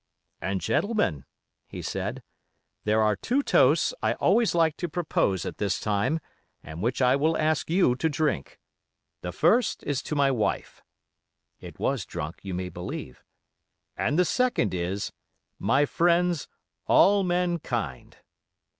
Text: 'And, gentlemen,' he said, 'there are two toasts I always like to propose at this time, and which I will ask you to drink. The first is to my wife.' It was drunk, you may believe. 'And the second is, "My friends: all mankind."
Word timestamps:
'And, 0.41 0.61
gentlemen,' 0.61 1.25
he 1.67 1.83
said, 1.83 2.23
'there 2.85 3.03
are 3.03 3.15
two 3.15 3.43
toasts 3.43 3.93
I 4.01 4.13
always 4.13 4.55
like 4.55 4.75
to 4.77 4.89
propose 4.89 5.45
at 5.45 5.59
this 5.59 5.79
time, 5.79 6.19
and 6.63 6.81
which 6.81 7.03
I 7.03 7.15
will 7.15 7.37
ask 7.37 7.69
you 7.69 7.95
to 7.97 8.09
drink. 8.09 8.57
The 9.21 9.31
first 9.31 9.83
is 9.83 10.01
to 10.01 10.15
my 10.15 10.31
wife.' 10.31 10.81
It 11.59 11.77
was 11.77 12.07
drunk, 12.07 12.39
you 12.41 12.55
may 12.55 12.69
believe. 12.69 13.23
'And 13.95 14.17
the 14.17 14.25
second 14.25 14.73
is, 14.73 15.11
"My 15.59 15.85
friends: 15.85 16.47
all 16.87 17.21
mankind." 17.21 18.17